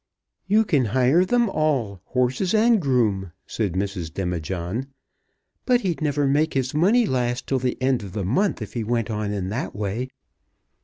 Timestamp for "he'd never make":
5.81-6.55